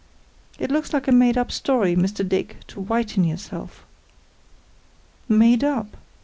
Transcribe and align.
It 0.57 0.71
looks 0.71 0.93
like 0.93 1.07
a 1.07 1.11
made 1.11 1.37
up 1.37 1.51
story, 1.51 1.95
Mr. 1.95 2.27
Dick, 2.27 2.57
to 2.69 2.81
whiten 2.81 3.23
yourself." 3.23 3.85
"Made 5.29 5.63
up!" 5.63 5.95